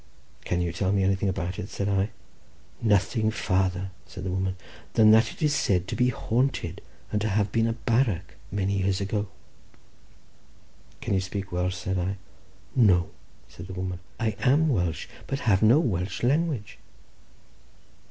"Can 0.45 0.61
you 0.63 0.73
tell 0.73 0.91
me 0.91 1.03
anything 1.03 1.29
about 1.29 1.59
it?" 1.59 1.69
said 1.69 1.87
I. 1.87 2.09
"Nothing 2.81 3.29
farther," 3.29 3.91
said 4.07 4.23
the 4.23 4.31
woman, 4.31 4.55
"than 4.95 5.11
that 5.11 5.31
it 5.31 5.43
is 5.43 5.53
said 5.53 5.87
to 5.87 5.95
be 5.95 6.09
haunted, 6.09 6.81
and 7.11 7.21
to 7.21 7.29
have 7.29 7.51
been 7.51 7.67
a 7.67 7.73
barrack 7.73 8.33
many 8.51 8.79
years 8.79 8.99
ago." 8.99 9.27
"Can 11.01 11.13
you 11.13 11.21
speak 11.21 11.51
Welsh?" 11.51 11.75
said 11.75 11.99
I. 11.99 12.15
"No," 12.75 13.11
said 13.47 13.67
the 13.67 13.73
woman; 13.75 13.99
"I 14.19 14.35
are 14.43 14.57
Welsh, 14.57 15.05
but 15.27 15.41
have 15.41 15.61
no 15.61 15.79
Welsh 15.79 16.23
language." 16.23 16.79